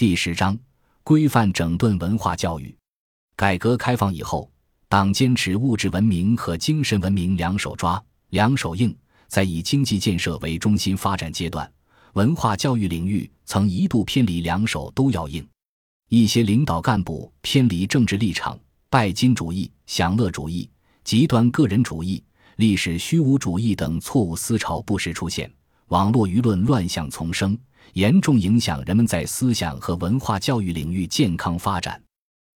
[0.00, 0.58] 第十章
[1.04, 2.74] 规范整顿文化教育。
[3.36, 4.50] 改革开放以后，
[4.88, 8.96] 党坚持物质文明和精神文明两手抓、两手硬。
[9.28, 11.70] 在以经济建设为中心发展阶段，
[12.14, 15.46] 文化教育领域曾一度偏离两手都要硬。
[16.08, 18.58] 一些领导干部偏离政治立场，
[18.88, 20.70] 拜金主义、享乐主义、
[21.04, 22.24] 极端个人主义、
[22.56, 25.52] 历史虚无主义等错误思潮不时出现，
[25.88, 27.54] 网络舆论乱象丛生，
[27.94, 32.02] 严重影响人们在思想和文化教育领域健康发展。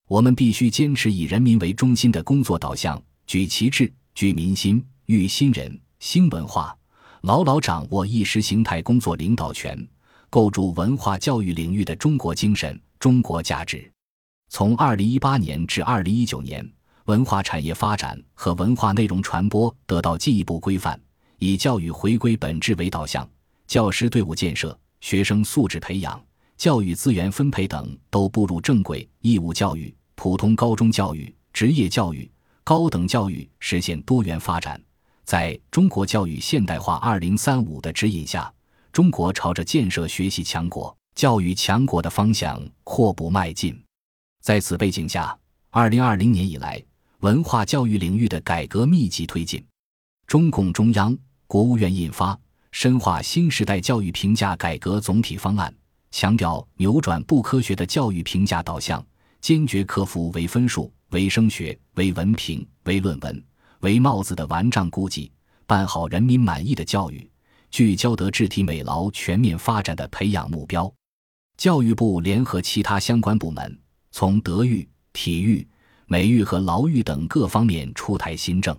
[0.08, 5.80] 我们必须坚持以人民为中心的工作导向，举旗帜、聚民心、育新人。
[6.00, 6.76] 新文化，
[7.22, 9.88] 牢牢掌握意识形态工作领导权，
[10.28, 13.90] 构筑文化教育领域的中国精神、中国价值。
[14.50, 16.70] 从二零一八年至二零一九年，
[17.06, 21.00] 文化产业发展和文化内容传播得到进一步规范，
[21.38, 23.26] 以教育回归本质为导向，
[23.66, 26.18] 教师队伍建设、学生素质培养、
[26.56, 29.06] 教育资源分配等都步入正轨。
[29.20, 32.26] 义务教育、普通高中教育、职业教育、
[32.64, 34.82] 高等教育实现多元发展。
[35.22, 38.50] 在中国教育现代化二零三五的指引下，
[38.92, 43.78] 中国朝着建设学习强国、教育强国的方向阔步迈进。
[44.40, 46.82] 在此背景下，二零二零年以来，
[47.18, 49.62] 文化教育领域的改革密集推进。
[50.26, 51.14] 中共中央、
[51.46, 52.32] 国务院印发
[52.74, 55.72] 《深化新时代教育评价改革总体方案》，
[56.10, 59.02] 强调扭转不科学的教育评价导向，
[59.40, 63.44] 坚决克服唯分数、唯升学、唯文凭、唯论文。
[63.78, 65.30] 为帽子的顽瘴估计，
[65.68, 67.30] 办好人民满意的教育，
[67.70, 70.92] 聚焦德智体美劳全面发展的培养目标。
[71.56, 73.78] 教育部联合其他相关部门，
[74.10, 75.64] 从德育、体育、
[76.06, 78.76] 美育和劳育等各方面出台新政。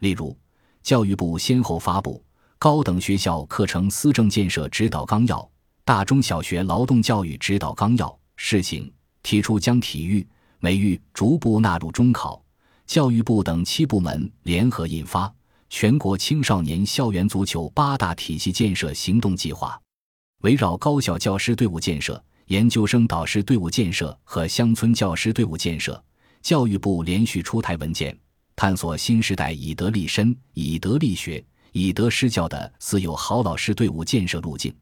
[0.00, 0.36] 例如，
[0.82, 2.20] 教育部先后发布
[2.60, 5.38] 《高等学校课程思政建设指导纲要》
[5.82, 12.44] 《大中小学劳动教育指导纲要》试行，提出将体育、美育逐步纳入中考。
[12.86, 15.26] 教育部等七部门联合印发
[15.70, 19.68] 《全国青少年校园足球八大体系建设行动计划》，
[20.42, 26.04] 围绕高校教师队伍建设、研究生导师队伍建设和乡村教师队伍建设，
[26.42, 28.14] 教育部连续出台文件，
[28.54, 34.74] 探索新时代以德立身、以德立学、以德施教的四有好老师队伍建设路径。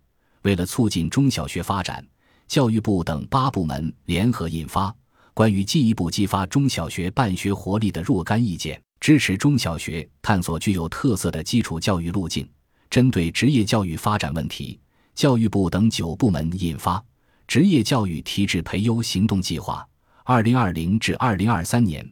[0.42, 2.06] 为了促进中小学发展，
[2.46, 4.94] 教育部等八部门联合印发。
[5.34, 12.48] 关于进一步激发中小学办学活力的若干意见，支持中小学探索具有特色的基础教育路径。
[12.90, 14.80] 针对职业教育发展问题，
[15.14, 16.98] 教育部等九部门印发
[17.46, 19.86] 《职业教育提质培优行动计划
[20.24, 22.02] （二零二零至二零二三年）》，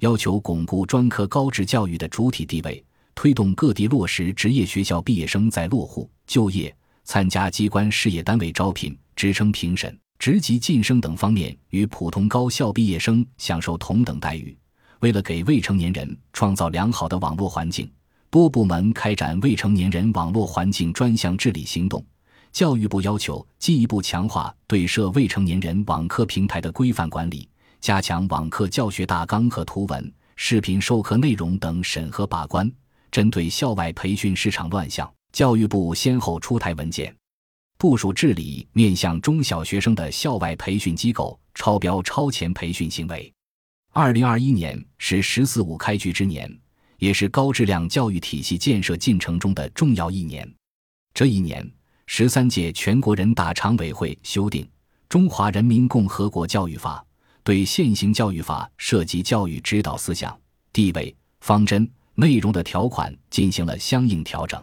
[0.00, 2.84] 要求巩固专科高职教育的主体地位，
[3.14, 9.96] 推动各地落实职业学校毕业生在落户、就业、参加机关事业单位招聘、职称评审。
[10.18, 14.56] 职级晋升等方面与普通高校毕业生享受同等待遇。
[15.00, 17.90] 为了给未成年人创造良好的网络环境，
[18.30, 22.02] 多部门开展未成年人网络环境专项治理行动。
[22.52, 27.46] 教育部要求进一步强化对涉未成年人网课平台的规范管理，
[27.80, 32.70] 加强网课教学大纲和图文、视频授课内容等审核把关。
[33.14, 37.14] 针对校外培训市场乱象，教育部先后出台文件。
[37.78, 43.32] 部署治理面向中小学生的校外培训机构超标超前培训行为。
[43.92, 46.52] 二零二一年是“十四五”开局之年，
[46.98, 50.52] 也是高质量教育体系建设进程中的重要一年。
[51.14, 51.64] 这一年，
[52.06, 54.64] 十三届全国人大常委会修订
[55.08, 56.98] 《中华人民共和国教育法》，
[57.44, 60.36] 对现行教育法涉及教育指导思想、
[60.72, 64.62] 地位、方针、内容的条款进行了相应调整。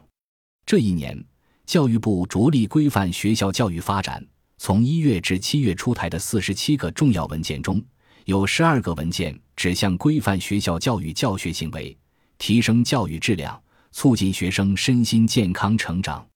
[0.66, 1.24] 这一年。
[1.64, 4.22] 教育部着力规范学校教育发展，
[4.58, 7.82] 从一月至七月出台的四十七个重要文件中，
[8.26, 11.98] 有十二个文件指向规范学校教育教学行为，
[12.38, 13.58] 提升教育质量，
[13.92, 16.28] 促进学生身心健康成长。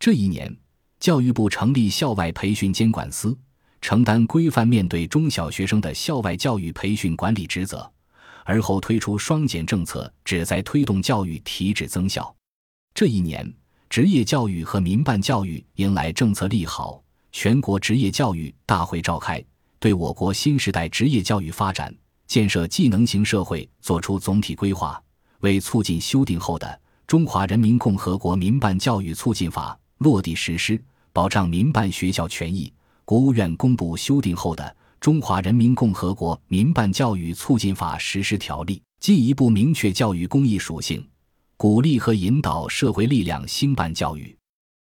[0.00, 0.52] 这一年，
[0.98, 3.38] 教育部成立校外培训监管司，
[3.80, 7.91] 承担规范面对中小学生的校外教育培训管理职责。
[8.44, 12.34] 而后推出双减政策，旨在推动教育提质增效。
[12.94, 13.52] 这一年。
[13.88, 19.44] 职业教育和民办教育迎来政策利好，全国职业教育大会召开，
[19.78, 21.94] 对我国新时代职业教育发展、
[22.26, 24.98] 建设技能型社会作出总体规划。
[25.40, 26.66] 为促进修订后的
[27.06, 32.72] 《中华人民共和国民办教育促进法》落地实施，保障民办学校权益，
[33.04, 34.64] 国务院公布修订后的
[35.02, 41.04] 《中华人民共和国民办教育促进法实施条例》，进一步明确教育公益属性。
[41.56, 44.38] 鼓励和引导社会力量兴办教育。